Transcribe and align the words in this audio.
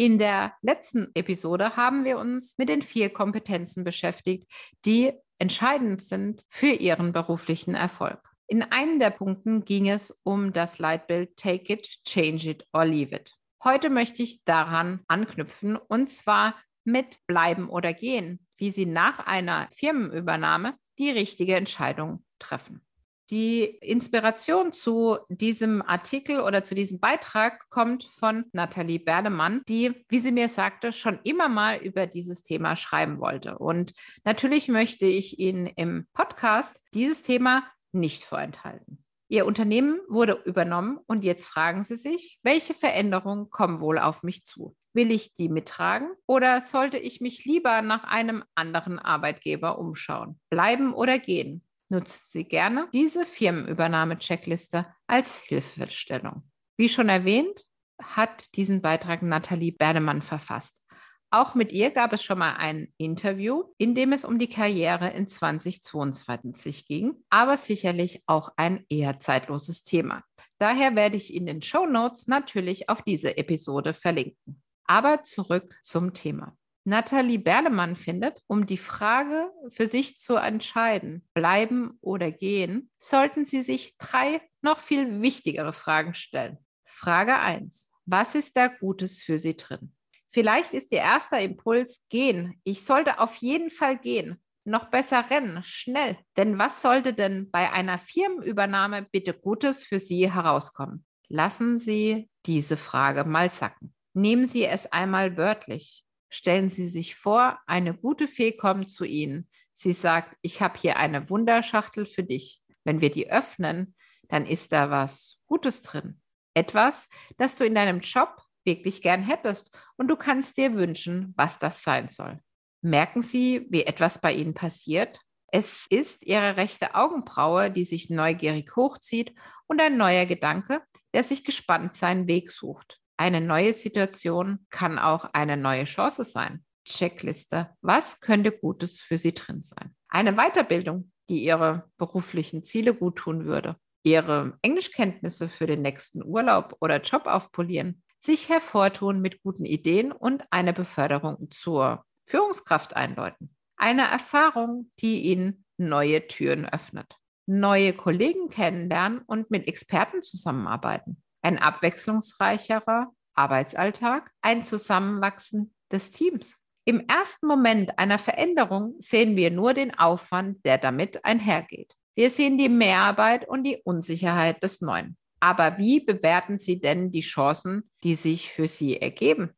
In 0.00 0.20
der 0.20 0.54
letzten 0.62 1.10
Episode 1.14 1.74
haben 1.74 2.04
wir 2.04 2.18
uns 2.18 2.54
mit 2.56 2.68
den 2.68 2.82
vier 2.82 3.10
Kompetenzen 3.12 3.82
beschäftigt, 3.82 4.48
die 4.84 5.12
entscheidend 5.40 6.00
sind 6.00 6.44
für 6.48 6.70
Ihren 6.70 7.12
beruflichen 7.12 7.74
Erfolg. 7.74 8.20
In 8.46 8.62
einem 8.62 9.00
der 9.00 9.10
Punkten 9.10 9.64
ging 9.64 9.88
es 9.88 10.16
um 10.22 10.52
das 10.52 10.78
Leitbild 10.78 11.36
Take 11.36 11.72
it, 11.72 11.88
change 12.06 12.48
it 12.48 12.64
or 12.72 12.84
leave 12.84 13.12
it. 13.12 13.36
Heute 13.64 13.90
möchte 13.90 14.22
ich 14.22 14.44
daran 14.44 15.00
anknüpfen 15.08 15.74
und 15.74 16.10
zwar 16.10 16.54
mit 16.84 17.18
Bleiben 17.26 17.68
oder 17.68 17.92
Gehen, 17.92 18.46
wie 18.56 18.70
Sie 18.70 18.86
nach 18.86 19.26
einer 19.26 19.68
Firmenübernahme 19.72 20.76
die 21.00 21.10
richtige 21.10 21.56
Entscheidung 21.56 22.24
treffen. 22.38 22.87
Die 23.30 23.64
Inspiration 23.64 24.72
zu 24.72 25.18
diesem 25.28 25.82
Artikel 25.82 26.40
oder 26.40 26.64
zu 26.64 26.74
diesem 26.74 26.98
Beitrag 26.98 27.68
kommt 27.68 28.04
von 28.04 28.46
Nathalie 28.52 28.98
Berlemann, 28.98 29.60
die, 29.68 29.92
wie 30.08 30.18
sie 30.18 30.32
mir 30.32 30.48
sagte, 30.48 30.94
schon 30.94 31.18
immer 31.24 31.50
mal 31.50 31.76
über 31.76 32.06
dieses 32.06 32.42
Thema 32.42 32.74
schreiben 32.76 33.20
wollte. 33.20 33.58
Und 33.58 33.92
natürlich 34.24 34.68
möchte 34.68 35.04
ich 35.04 35.38
Ihnen 35.38 35.66
im 35.66 36.06
Podcast 36.14 36.80
dieses 36.94 37.22
Thema 37.22 37.64
nicht 37.92 38.24
vorenthalten. 38.24 39.04
Ihr 39.30 39.44
Unternehmen 39.44 40.00
wurde 40.08 40.40
übernommen 40.46 40.98
und 41.06 41.22
jetzt 41.22 41.46
fragen 41.46 41.84
Sie 41.84 41.96
sich, 41.96 42.40
welche 42.42 42.72
Veränderungen 42.72 43.50
kommen 43.50 43.80
wohl 43.80 43.98
auf 43.98 44.22
mich 44.22 44.42
zu? 44.42 44.74
Will 44.94 45.10
ich 45.10 45.34
die 45.34 45.50
mittragen 45.50 46.08
oder 46.26 46.62
sollte 46.62 46.96
ich 46.96 47.20
mich 47.20 47.44
lieber 47.44 47.82
nach 47.82 48.04
einem 48.04 48.42
anderen 48.54 48.98
Arbeitgeber 48.98 49.78
umschauen? 49.78 50.40
Bleiben 50.48 50.94
oder 50.94 51.18
gehen? 51.18 51.62
Nutzen 51.90 52.22
Sie 52.30 52.44
gerne 52.44 52.88
diese 52.92 53.24
Firmenübernahme-Checkliste 53.24 54.86
als 55.06 55.38
Hilfestellung. 55.38 56.42
Wie 56.76 56.88
schon 56.88 57.08
erwähnt, 57.08 57.64
hat 58.00 58.54
diesen 58.56 58.82
Beitrag 58.82 59.22
Nathalie 59.22 59.72
Bernemann 59.72 60.22
verfasst. 60.22 60.84
Auch 61.30 61.54
mit 61.54 61.72
ihr 61.72 61.90
gab 61.90 62.12
es 62.12 62.22
schon 62.22 62.38
mal 62.38 62.54
ein 62.56 62.92
Interview, 62.96 63.64
in 63.76 63.94
dem 63.94 64.12
es 64.12 64.24
um 64.24 64.38
die 64.38 64.48
Karriere 64.48 65.10
in 65.10 65.28
2022 65.28 66.86
ging, 66.86 67.22
aber 67.28 67.56
sicherlich 67.56 68.22
auch 68.26 68.50
ein 68.56 68.84
eher 68.88 69.18
zeitloses 69.18 69.82
Thema. 69.82 70.24
Daher 70.58 70.96
werde 70.96 71.16
ich 71.16 71.34
in 71.34 71.46
den 71.46 71.62
Show 71.62 71.86
Notes 71.86 72.26
natürlich 72.28 72.88
auf 72.88 73.02
diese 73.02 73.36
Episode 73.36 73.92
verlinken. 73.92 74.62
Aber 74.84 75.22
zurück 75.22 75.78
zum 75.82 76.14
Thema. 76.14 76.56
Nathalie 76.88 77.38
Berlemann 77.38 77.96
findet, 77.96 78.42
um 78.46 78.64
die 78.64 78.78
Frage 78.78 79.52
für 79.68 79.86
sich 79.86 80.16
zu 80.16 80.36
entscheiden, 80.36 81.28
bleiben 81.34 81.98
oder 82.00 82.30
gehen, 82.30 82.90
sollten 82.96 83.44
Sie 83.44 83.60
sich 83.60 83.98
drei 83.98 84.40
noch 84.62 84.78
viel 84.78 85.20
wichtigere 85.20 85.74
Fragen 85.74 86.14
stellen. 86.14 86.56
Frage 86.86 87.36
1. 87.36 87.90
Was 88.06 88.34
ist 88.34 88.56
da 88.56 88.68
Gutes 88.68 89.22
für 89.22 89.38
Sie 89.38 89.54
drin? 89.54 89.92
Vielleicht 90.30 90.72
ist 90.72 90.90
Ihr 90.90 91.00
erster 91.00 91.38
Impuls 91.40 92.06
gehen. 92.08 92.58
Ich 92.64 92.82
sollte 92.86 93.20
auf 93.20 93.36
jeden 93.36 93.70
Fall 93.70 93.98
gehen. 93.98 94.42
Noch 94.64 94.86
besser 94.86 95.28
rennen, 95.28 95.62
schnell. 95.62 96.16
Denn 96.38 96.58
was 96.58 96.80
sollte 96.80 97.12
denn 97.12 97.50
bei 97.50 97.70
einer 97.70 97.98
Firmenübernahme 97.98 99.06
bitte 99.12 99.34
Gutes 99.34 99.82
für 99.84 100.00
Sie 100.00 100.32
herauskommen? 100.32 101.04
Lassen 101.28 101.76
Sie 101.76 102.30
diese 102.46 102.78
Frage 102.78 103.24
mal 103.24 103.50
sacken. 103.50 103.94
Nehmen 104.14 104.46
Sie 104.46 104.64
es 104.64 104.90
einmal 104.90 105.36
wörtlich. 105.36 106.06
Stellen 106.30 106.70
Sie 106.70 106.88
sich 106.88 107.14
vor, 107.14 107.58
eine 107.66 107.94
gute 107.94 108.28
Fee 108.28 108.52
kommt 108.52 108.90
zu 108.90 109.04
Ihnen. 109.04 109.48
Sie 109.72 109.92
sagt, 109.92 110.36
ich 110.42 110.60
habe 110.60 110.78
hier 110.78 110.96
eine 110.96 111.30
Wunderschachtel 111.30 112.06
für 112.06 112.24
dich. 112.24 112.62
Wenn 112.84 113.00
wir 113.00 113.10
die 113.10 113.30
öffnen, 113.30 113.94
dann 114.28 114.46
ist 114.46 114.72
da 114.72 114.90
was 114.90 115.40
Gutes 115.46 115.82
drin. 115.82 116.20
Etwas, 116.54 117.08
das 117.36 117.56
du 117.56 117.64
in 117.64 117.74
deinem 117.74 118.00
Job 118.00 118.42
wirklich 118.64 119.00
gern 119.00 119.22
hättest 119.22 119.70
und 119.96 120.08
du 120.08 120.16
kannst 120.16 120.56
dir 120.56 120.74
wünschen, 120.74 121.32
was 121.36 121.58
das 121.58 121.82
sein 121.82 122.08
soll. 122.08 122.40
Merken 122.82 123.22
Sie, 123.22 123.66
wie 123.70 123.84
etwas 123.84 124.20
bei 124.20 124.32
Ihnen 124.32 124.54
passiert? 124.54 125.20
Es 125.50 125.86
ist 125.88 126.24
Ihre 126.24 126.56
rechte 126.56 126.94
Augenbraue, 126.94 127.70
die 127.70 127.84
sich 127.84 128.10
neugierig 128.10 128.76
hochzieht 128.76 129.34
und 129.66 129.80
ein 129.80 129.96
neuer 129.96 130.26
Gedanke, 130.26 130.82
der 131.14 131.24
sich 131.24 131.42
gespannt 131.42 131.96
seinen 131.96 132.28
Weg 132.28 132.50
sucht. 132.50 133.00
Eine 133.20 133.40
neue 133.40 133.74
Situation 133.74 134.64
kann 134.70 134.96
auch 134.96 135.24
eine 135.32 135.56
neue 135.56 135.84
Chance 135.84 136.24
sein. 136.24 136.64
Checkliste. 136.84 137.70
Was 137.80 138.20
könnte 138.20 138.52
Gutes 138.52 139.00
für 139.00 139.18
Sie 139.18 139.34
drin 139.34 139.60
sein? 139.60 139.94
Eine 140.08 140.34
Weiterbildung, 140.34 141.10
die 141.28 141.44
Ihre 141.44 141.90
beruflichen 141.98 142.62
Ziele 142.62 142.94
gut 142.94 143.16
tun 143.16 143.44
würde. 143.44 143.76
Ihre 144.04 144.56
Englischkenntnisse 144.62 145.48
für 145.48 145.66
den 145.66 145.82
nächsten 145.82 146.22
Urlaub 146.24 146.76
oder 146.80 147.00
Job 147.00 147.26
aufpolieren. 147.26 148.04
Sich 148.20 148.48
hervortun 148.48 149.20
mit 149.20 149.42
guten 149.42 149.64
Ideen 149.64 150.12
und 150.12 150.44
eine 150.50 150.72
Beförderung 150.72 151.50
zur 151.50 152.04
Führungskraft 152.24 152.94
einläuten. 152.94 153.54
Eine 153.76 154.02
Erfahrung, 154.02 154.92
die 155.00 155.22
Ihnen 155.22 155.64
neue 155.76 156.26
Türen 156.28 156.66
öffnet. 156.66 157.16
Neue 157.46 157.94
Kollegen 157.94 158.48
kennenlernen 158.48 159.22
und 159.26 159.50
mit 159.50 159.66
Experten 159.66 160.22
zusammenarbeiten 160.22 161.20
ein 161.42 161.58
abwechslungsreicherer 161.58 163.12
Arbeitsalltag, 163.34 164.30
ein 164.42 164.62
Zusammenwachsen 164.62 165.74
des 165.92 166.10
Teams. 166.10 166.56
Im 166.84 167.06
ersten 167.06 167.46
Moment 167.46 167.98
einer 167.98 168.18
Veränderung 168.18 168.96
sehen 168.98 169.36
wir 169.36 169.50
nur 169.50 169.74
den 169.74 169.96
Aufwand, 169.98 170.64
der 170.64 170.78
damit 170.78 171.24
einhergeht. 171.24 171.94
Wir 172.14 172.30
sehen 172.30 172.58
die 172.58 172.68
Mehrarbeit 172.68 173.46
und 173.46 173.64
die 173.64 173.80
Unsicherheit 173.84 174.62
des 174.62 174.80
Neuen. 174.80 175.16
Aber 175.40 175.78
wie 175.78 176.00
bewerten 176.00 176.58
Sie 176.58 176.80
denn 176.80 177.12
die 177.12 177.20
Chancen, 177.20 177.90
die 178.02 178.14
sich 178.14 178.50
für 178.50 178.66
Sie 178.66 179.00
ergeben? 179.00 179.50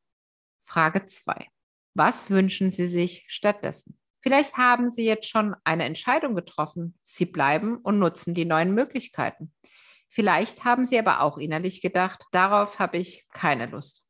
Frage 0.61 1.07
2. 1.07 1.47
Was 1.95 2.31
wünschen 2.31 2.69
Sie 2.71 2.87
sich 2.87 3.25
stattdessen? 3.29 3.99
Vielleicht 4.21 4.59
haben 4.59 4.91
Sie 4.91 5.05
jetzt 5.05 5.29
schon 5.29 5.57
eine 5.65 5.85
Entscheidung 5.85 6.35
getroffen. 6.35 6.99
Sie 7.03 7.25
bleiben 7.25 7.79
und 7.79 7.99
nutzen 7.99 8.35
die 8.35 8.45
neuen 8.45 8.75
Möglichkeiten. 8.75 9.53
Vielleicht 10.11 10.65
haben 10.65 10.85
Sie 10.85 10.99
aber 10.99 11.23
auch 11.23 11.39
innerlich 11.39 11.81
gedacht, 11.81 12.25
darauf 12.33 12.79
habe 12.79 12.99
ich 12.99 13.27
keine 13.33 13.67
Lust. 13.67 14.05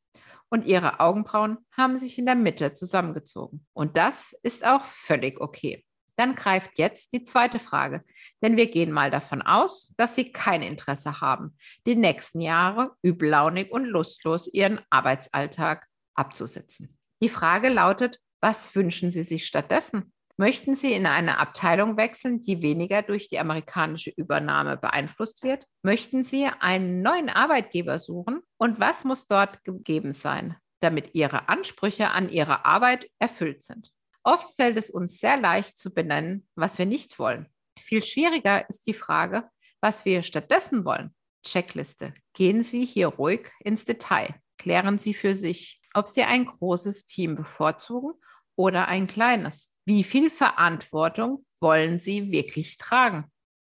Und 0.49 0.65
Ihre 0.65 0.99
Augenbrauen 0.99 1.59
haben 1.71 1.95
sich 1.95 2.17
in 2.17 2.25
der 2.25 2.35
Mitte 2.35 2.73
zusammengezogen. 2.73 3.65
Und 3.73 3.95
das 3.97 4.35
ist 4.43 4.65
auch 4.65 4.83
völlig 4.83 5.39
okay. 5.39 5.85
Dann 6.17 6.35
greift 6.35 6.71
jetzt 6.77 7.13
die 7.13 7.23
zweite 7.23 7.59
Frage, 7.59 8.03
denn 8.41 8.57
wir 8.57 8.69
gehen 8.69 8.91
mal 8.91 9.09
davon 9.09 9.41
aus, 9.41 9.93
dass 9.97 10.15
Sie 10.15 10.31
kein 10.31 10.61
Interesse 10.61 11.21
haben, 11.21 11.57
die 11.85 11.95
nächsten 11.95 12.41
Jahre 12.41 12.91
übellaunig 13.01 13.71
und 13.71 13.85
lustlos 13.85 14.47
Ihren 14.47 14.81
Arbeitsalltag 14.89 15.87
abzusitzen. 16.15 16.97
Die 17.23 17.29
Frage 17.29 17.69
lautet, 17.69 18.19
was 18.41 18.75
wünschen 18.75 19.11
Sie 19.11 19.23
sich 19.23 19.47
stattdessen? 19.47 20.11
Möchten 20.37 20.75
Sie 20.75 20.93
in 20.93 21.05
eine 21.05 21.39
Abteilung 21.39 21.97
wechseln, 21.97 22.41
die 22.41 22.61
weniger 22.61 23.01
durch 23.01 23.29
die 23.29 23.39
amerikanische 23.39 24.11
Übernahme 24.11 24.77
beeinflusst 24.77 25.43
wird? 25.43 25.65
Möchten 25.83 26.23
Sie 26.23 26.47
einen 26.59 27.01
neuen 27.01 27.29
Arbeitgeber 27.29 27.99
suchen? 27.99 28.41
Und 28.57 28.79
was 28.79 29.03
muss 29.03 29.27
dort 29.27 29.63
gegeben 29.63 30.13
sein, 30.13 30.55
damit 30.79 31.13
Ihre 31.13 31.49
Ansprüche 31.49 32.11
an 32.11 32.29
Ihre 32.29 32.65
Arbeit 32.65 33.09
erfüllt 33.19 33.63
sind? 33.63 33.91
Oft 34.23 34.55
fällt 34.55 34.77
es 34.77 34.89
uns 34.89 35.19
sehr 35.19 35.37
leicht 35.37 35.77
zu 35.77 35.91
benennen, 35.91 36.47
was 36.55 36.77
wir 36.77 36.85
nicht 36.85 37.17
wollen. 37.17 37.47
Viel 37.79 38.03
schwieriger 38.03 38.69
ist 38.69 38.85
die 38.85 38.93
Frage, 38.93 39.49
was 39.81 40.05
wir 40.05 40.23
stattdessen 40.23 40.85
wollen. 40.85 41.15
Checkliste. 41.43 42.13
Gehen 42.33 42.61
Sie 42.61 42.85
hier 42.85 43.07
ruhig 43.07 43.49
ins 43.63 43.85
Detail. 43.85 44.35
Klären 44.57 44.99
Sie 44.99 45.15
für 45.15 45.35
sich, 45.35 45.81
ob 45.93 46.07
Sie 46.07 46.21
ein 46.23 46.45
großes 46.45 47.07
Team 47.07 47.35
bevorzugen 47.35 48.13
oder 48.55 48.87
ein 48.87 49.07
kleines. 49.07 49.70
Wie 49.85 50.03
viel 50.03 50.29
Verantwortung 50.29 51.45
wollen 51.59 51.99
Sie 51.99 52.31
wirklich 52.31 52.77
tragen? 52.77 53.25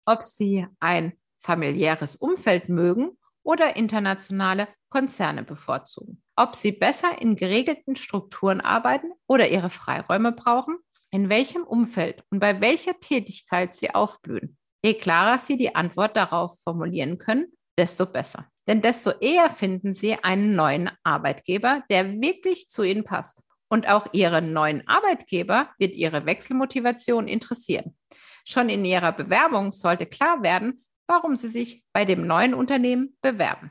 Ob 0.07 0.25
Sie 0.25 0.67
ein 0.81 1.13
familiäres 1.39 2.17
Umfeld 2.17 2.69
mögen 2.69 3.17
oder 3.43 3.77
internationale 3.77 4.69
Konzerne 4.91 5.45
bevorzugen. 5.45 6.23
Ob 6.37 6.57
Sie 6.57 6.73
besser 6.73 7.21
in 7.21 7.37
geregelten 7.37 7.97
Strukturen 7.97 8.61
arbeiten 8.61 9.13
oder 9.27 9.49
Ihre 9.49 9.71
Freiräume 9.71 10.33
brauchen, 10.33 10.79
in 11.13 11.29
welchem 11.29 11.63
Umfeld 11.63 12.25
und 12.31 12.41
bei 12.41 12.61
welcher 12.61 12.99
Tätigkeit 12.99 13.75
Sie 13.75 13.95
aufblühen. 13.95 14.57
Je 14.85 14.95
klarer 14.95 15.39
Sie 15.39 15.57
die 15.57 15.75
Antwort 15.75 16.17
darauf 16.17 16.59
formulieren 16.63 17.19
können, 17.19 17.47
desto 17.79 18.07
besser. 18.07 18.47
Denn 18.67 18.83
desto 18.83 19.11
eher 19.11 19.51
finden 19.51 19.95
Sie 19.95 20.15
einen 20.23 20.55
neuen 20.55 20.91
Arbeitgeber, 21.03 21.83
der 21.91 22.21
wirklich 22.21 22.69
zu 22.69 22.83
Ihnen 22.83 23.05
passt. 23.05 23.43
Und 23.71 23.89
auch 23.89 24.09
Ihren 24.13 24.53
neuen 24.53 24.87
Arbeitgeber 24.89 25.71
wird 25.79 25.95
Ihre 25.95 26.27
Wechselmotivation 26.27 27.29
interessieren. 27.29 27.97
Schon 28.45 28.69
in 28.69 28.85
Ihrer 28.85 29.13
Bewerbung 29.13 29.73
sollte 29.73 30.07
klar 30.07 30.43
werden, 30.43 30.85
warum 31.07 31.37
Sie 31.37 31.49
sich 31.49 31.85
bei 31.93 32.05
dem 32.05 32.27
neuen 32.27 32.53
Unternehmen 32.53 33.17
bewerben. 33.23 33.71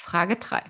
Frage 0.00 0.36
3. 0.36 0.62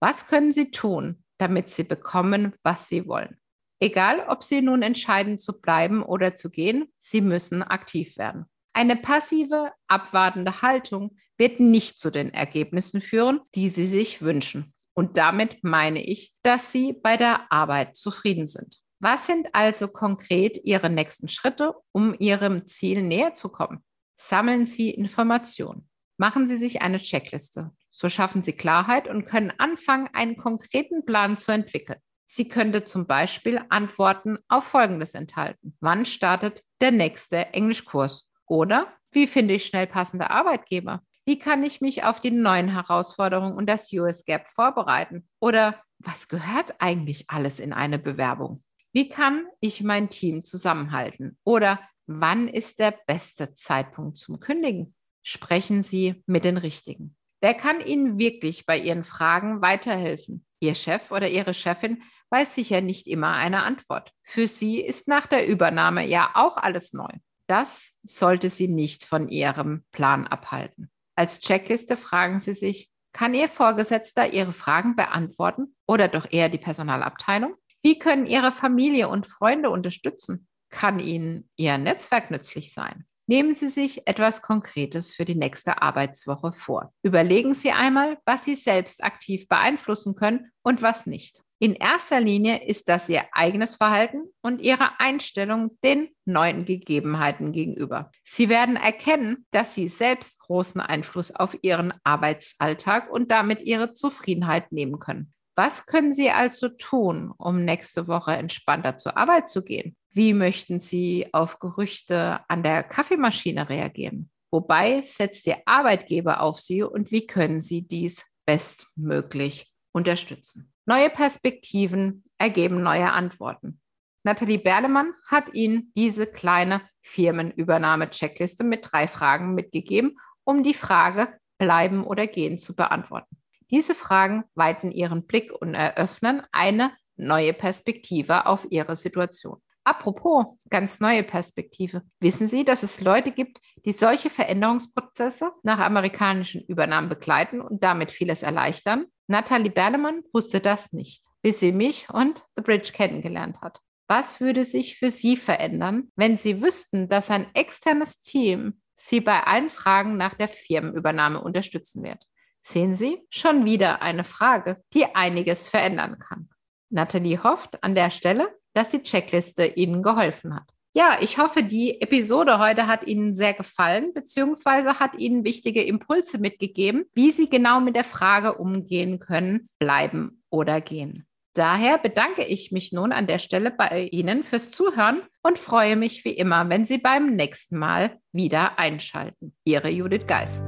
Was 0.00 0.26
können 0.26 0.52
Sie 0.52 0.70
tun, 0.70 1.22
damit 1.38 1.68
Sie 1.68 1.84
bekommen, 1.84 2.54
was 2.62 2.88
Sie 2.88 3.06
wollen? 3.06 3.38
Egal, 3.80 4.24
ob 4.28 4.42
Sie 4.42 4.62
nun 4.62 4.82
entscheiden 4.82 5.38
zu 5.38 5.60
bleiben 5.60 6.02
oder 6.02 6.34
zu 6.34 6.50
gehen, 6.50 6.92
Sie 6.96 7.20
müssen 7.20 7.62
aktiv 7.62 8.16
werden. 8.16 8.46
Eine 8.72 8.96
passive, 8.96 9.72
abwartende 9.86 10.62
Haltung 10.62 11.16
wird 11.38 11.60
nicht 11.60 11.98
zu 11.98 12.10
den 12.10 12.32
Ergebnissen 12.32 13.00
führen, 13.00 13.40
die 13.54 13.68
Sie 13.68 13.86
sich 13.86 14.22
wünschen. 14.22 14.74
Und 14.98 15.18
damit 15.18 15.62
meine 15.62 16.02
ich, 16.02 16.32
dass 16.42 16.72
Sie 16.72 16.94
bei 16.94 17.18
der 17.18 17.52
Arbeit 17.52 17.96
zufrieden 17.96 18.46
sind. 18.46 18.80
Was 18.98 19.26
sind 19.26 19.54
also 19.54 19.88
konkret 19.88 20.58
Ihre 20.64 20.88
nächsten 20.88 21.28
Schritte, 21.28 21.74
um 21.92 22.14
Ihrem 22.18 22.66
Ziel 22.66 23.02
näher 23.02 23.34
zu 23.34 23.50
kommen? 23.50 23.84
Sammeln 24.16 24.64
Sie 24.64 24.90
Informationen. 24.90 25.88
Machen 26.16 26.46
Sie 26.46 26.56
sich 26.56 26.80
eine 26.80 26.98
Checkliste. 26.98 27.72
So 27.90 28.08
schaffen 28.08 28.42
Sie 28.42 28.54
Klarheit 28.54 29.06
und 29.06 29.26
können 29.26 29.52
anfangen, 29.58 30.08
einen 30.14 30.38
konkreten 30.38 31.04
Plan 31.04 31.36
zu 31.36 31.52
entwickeln. 31.52 32.00
Sie 32.24 32.48
könnte 32.48 32.84
zum 32.84 33.06
Beispiel 33.06 33.60
Antworten 33.68 34.38
auf 34.48 34.64
Folgendes 34.64 35.14
enthalten. 35.14 35.76
Wann 35.80 36.06
startet 36.06 36.62
der 36.80 36.90
nächste 36.90 37.52
Englischkurs? 37.52 38.28
Oder 38.46 38.92
wie 39.12 39.26
finde 39.26 39.54
ich 39.54 39.66
schnell 39.66 39.86
passende 39.86 40.30
Arbeitgeber? 40.30 41.02
Wie 41.28 41.40
kann 41.40 41.64
ich 41.64 41.80
mich 41.80 42.04
auf 42.04 42.20
die 42.20 42.30
neuen 42.30 42.68
Herausforderungen 42.68 43.56
und 43.56 43.68
das 43.68 43.92
US 43.92 44.24
Gap 44.24 44.46
vorbereiten? 44.46 45.28
Oder 45.40 45.82
was 45.98 46.28
gehört 46.28 46.76
eigentlich 46.78 47.28
alles 47.28 47.58
in 47.58 47.72
eine 47.72 47.98
Bewerbung? 47.98 48.62
Wie 48.92 49.08
kann 49.08 49.44
ich 49.58 49.82
mein 49.82 50.08
Team 50.08 50.44
zusammenhalten? 50.44 51.36
Oder 51.42 51.80
wann 52.06 52.46
ist 52.46 52.78
der 52.78 52.94
beste 53.08 53.52
Zeitpunkt 53.54 54.18
zum 54.18 54.38
Kündigen? 54.38 54.94
Sprechen 55.24 55.82
Sie 55.82 56.22
mit 56.26 56.44
den 56.44 56.58
Richtigen. 56.58 57.16
Wer 57.40 57.54
kann 57.54 57.84
Ihnen 57.84 58.18
wirklich 58.18 58.64
bei 58.64 58.78
Ihren 58.78 59.02
Fragen 59.02 59.62
weiterhelfen? 59.62 60.46
Ihr 60.60 60.76
Chef 60.76 61.10
oder 61.10 61.28
Ihre 61.28 61.54
Chefin 61.54 62.04
weiß 62.30 62.54
sicher 62.54 62.80
nicht 62.80 63.08
immer 63.08 63.32
eine 63.32 63.64
Antwort. 63.64 64.12
Für 64.22 64.46
Sie 64.46 64.80
ist 64.80 65.08
nach 65.08 65.26
der 65.26 65.48
Übernahme 65.48 66.06
ja 66.06 66.30
auch 66.34 66.56
alles 66.56 66.92
neu. 66.92 67.10
Das 67.48 67.94
sollte 68.04 68.48
Sie 68.48 68.68
nicht 68.68 69.04
von 69.04 69.28
Ihrem 69.28 69.84
Plan 69.90 70.28
abhalten. 70.28 70.92
Als 71.16 71.40
Checkliste 71.40 71.96
fragen 71.96 72.38
Sie 72.38 72.52
sich, 72.52 72.90
kann 73.12 73.32
Ihr 73.32 73.48
Vorgesetzter 73.48 74.34
Ihre 74.34 74.52
Fragen 74.52 74.94
beantworten 74.94 75.74
oder 75.86 76.08
doch 76.08 76.26
eher 76.30 76.50
die 76.50 76.58
Personalabteilung? 76.58 77.54
Wie 77.82 77.98
können 77.98 78.26
Ihre 78.26 78.52
Familie 78.52 79.08
und 79.08 79.26
Freunde 79.26 79.70
unterstützen? 79.70 80.46
Kann 80.68 80.98
Ihnen 80.98 81.48
Ihr 81.56 81.78
Netzwerk 81.78 82.30
nützlich 82.30 82.74
sein? 82.74 83.06
Nehmen 83.26 83.54
Sie 83.54 83.68
sich 83.68 84.06
etwas 84.06 84.42
Konkretes 84.42 85.14
für 85.14 85.24
die 85.24 85.34
nächste 85.34 85.80
Arbeitswoche 85.80 86.52
vor. 86.52 86.92
Überlegen 87.02 87.54
Sie 87.54 87.72
einmal, 87.72 88.18
was 88.26 88.44
Sie 88.44 88.54
selbst 88.54 89.02
aktiv 89.02 89.48
beeinflussen 89.48 90.14
können 90.14 90.52
und 90.62 90.82
was 90.82 91.06
nicht. 91.06 91.42
In 91.58 91.74
erster 91.74 92.20
Linie 92.20 92.66
ist 92.66 92.86
das 92.90 93.08
Ihr 93.08 93.22
eigenes 93.32 93.76
Verhalten 93.76 94.24
und 94.42 94.60
Ihre 94.60 95.00
Einstellung 95.00 95.78
den 95.82 96.08
neuen 96.26 96.66
Gegebenheiten 96.66 97.52
gegenüber. 97.52 98.10
Sie 98.24 98.50
werden 98.50 98.76
erkennen, 98.76 99.46
dass 99.52 99.74
Sie 99.74 99.88
selbst 99.88 100.38
großen 100.40 100.82
Einfluss 100.82 101.34
auf 101.34 101.56
Ihren 101.62 101.94
Arbeitsalltag 102.04 103.10
und 103.10 103.30
damit 103.30 103.62
Ihre 103.62 103.94
Zufriedenheit 103.94 104.70
nehmen 104.70 104.98
können. 104.98 105.32
Was 105.54 105.86
können 105.86 106.12
Sie 106.12 106.30
also 106.30 106.68
tun, 106.68 107.32
um 107.38 107.64
nächste 107.64 108.06
Woche 108.06 108.32
entspannter 108.32 108.98
zur 108.98 109.16
Arbeit 109.16 109.48
zu 109.48 109.64
gehen? 109.64 109.96
Wie 110.10 110.34
möchten 110.34 110.78
Sie 110.78 111.32
auf 111.32 111.58
Gerüchte 111.58 112.40
an 112.48 112.62
der 112.62 112.82
Kaffeemaschine 112.82 113.70
reagieren? 113.70 114.30
Wobei 114.50 115.00
setzt 115.00 115.46
Ihr 115.46 115.62
Arbeitgeber 115.64 116.42
auf 116.42 116.60
Sie 116.60 116.82
und 116.82 117.10
wie 117.10 117.26
können 117.26 117.62
Sie 117.62 117.88
dies 117.88 118.22
bestmöglich 118.44 119.72
unterstützen? 119.92 120.74
Neue 120.88 121.10
Perspektiven 121.10 122.22
ergeben 122.38 122.80
neue 122.80 123.12
Antworten. 123.12 123.80
Nathalie 124.22 124.58
Berlemann 124.58 125.14
hat 125.26 125.52
Ihnen 125.52 125.92
diese 125.96 126.26
kleine 126.26 126.80
Firmenübernahme-Checkliste 127.02 128.62
mit 128.62 128.92
drei 128.92 129.08
Fragen 129.08 129.54
mitgegeben, 129.54 130.16
um 130.44 130.62
die 130.62 130.74
Frage 130.74 131.40
bleiben 131.58 132.04
oder 132.04 132.28
gehen 132.28 132.56
zu 132.56 132.76
beantworten. 132.76 133.36
Diese 133.70 133.96
Fragen 133.96 134.44
weiten 134.54 134.92
Ihren 134.92 135.26
Blick 135.26 135.52
und 135.52 135.74
eröffnen 135.74 136.42
eine 136.52 136.92
neue 137.16 137.52
Perspektive 137.52 138.46
auf 138.46 138.68
Ihre 138.70 138.94
Situation. 138.94 139.60
Apropos 139.86 140.46
ganz 140.68 140.98
neue 140.98 141.22
Perspektive. 141.22 142.02
Wissen 142.18 142.48
Sie, 142.48 142.64
dass 142.64 142.82
es 142.82 143.00
Leute 143.00 143.30
gibt, 143.30 143.60
die 143.84 143.92
solche 143.92 144.30
Veränderungsprozesse 144.30 145.52
nach 145.62 145.78
amerikanischen 145.78 146.64
Übernahmen 146.66 147.08
begleiten 147.08 147.60
und 147.60 147.84
damit 147.84 148.10
vieles 148.10 148.42
erleichtern? 148.42 149.04
Nathalie 149.28 149.70
Berlemann 149.70 150.24
wusste 150.32 150.58
das 150.58 150.92
nicht, 150.92 151.22
bis 151.40 151.60
sie 151.60 151.70
mich 151.70 152.08
und 152.10 152.42
The 152.56 152.62
Bridge 152.62 152.90
kennengelernt 152.92 153.60
hat. 153.60 153.80
Was 154.08 154.40
würde 154.40 154.64
sich 154.64 154.98
für 154.98 155.12
Sie 155.12 155.36
verändern, 155.36 156.10
wenn 156.16 156.36
Sie 156.36 156.60
wüssten, 156.60 157.08
dass 157.08 157.30
ein 157.30 157.46
externes 157.54 158.18
Team 158.20 158.80
Sie 158.96 159.20
bei 159.20 159.44
allen 159.44 159.70
Fragen 159.70 160.16
nach 160.16 160.34
der 160.34 160.48
Firmenübernahme 160.48 161.40
unterstützen 161.40 162.02
wird? 162.02 162.24
Sehen 162.60 162.96
Sie, 162.96 163.22
schon 163.30 163.64
wieder 163.64 164.02
eine 164.02 164.24
Frage, 164.24 164.82
die 164.94 165.14
einiges 165.14 165.68
verändern 165.68 166.18
kann. 166.18 166.48
Nathalie 166.90 167.40
hofft 167.44 167.82
an 167.84 167.94
der 167.94 168.10
Stelle, 168.10 168.48
dass 168.76 168.90
die 168.90 169.02
Checkliste 169.02 169.64
Ihnen 169.64 170.02
geholfen 170.02 170.54
hat. 170.54 170.70
Ja, 170.94 171.18
ich 171.20 171.38
hoffe, 171.38 171.62
die 171.62 172.00
Episode 172.00 172.58
heute 172.58 172.86
hat 172.86 173.06
Ihnen 173.06 173.34
sehr 173.34 173.52
gefallen, 173.52 174.12
beziehungsweise 174.14 174.98
hat 174.98 175.18
Ihnen 175.18 175.44
wichtige 175.44 175.82
Impulse 175.82 176.38
mitgegeben, 176.38 177.04
wie 177.14 177.32
Sie 177.32 177.48
genau 177.48 177.80
mit 177.80 177.96
der 177.96 178.04
Frage 178.04 178.54
umgehen 178.54 179.18
können, 179.18 179.68
bleiben 179.78 180.42
oder 180.50 180.80
gehen. 180.80 181.26
Daher 181.52 181.96
bedanke 181.98 182.44
ich 182.44 182.70
mich 182.70 182.92
nun 182.92 183.12
an 183.12 183.26
der 183.26 183.38
Stelle 183.38 183.70
bei 183.70 184.08
Ihnen 184.10 184.42
fürs 184.42 184.70
Zuhören 184.70 185.22
und 185.42 185.58
freue 185.58 185.96
mich 185.96 186.24
wie 186.24 186.34
immer, 186.34 186.68
wenn 186.68 186.84
Sie 186.84 186.98
beim 186.98 187.34
nächsten 187.34 187.78
Mal 187.78 188.18
wieder 188.32 188.78
einschalten. 188.78 189.54
Ihre 189.64 189.88
Judith 189.88 190.26
Geis. 190.26 190.62